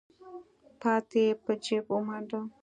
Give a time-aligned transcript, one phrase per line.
[0.81, 2.39] پاتې يې په جېب ومنډه.